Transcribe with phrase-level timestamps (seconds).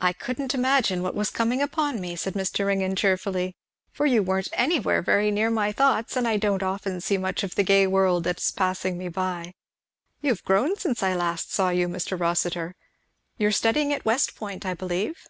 [0.00, 2.66] "I couldn't imagine what was coming upon me," said Mr.
[2.68, 3.56] Ringgan, cheerfully,
[3.90, 7.56] "for you weren't anywhere very near my thoughts; and I don't often see much of
[7.56, 9.54] the gay world that is passing by me.
[10.22, 12.16] You have grown since I saw you last, Mr.
[12.20, 12.76] Rossitur.
[13.36, 15.26] You are studying at West Point, I believe."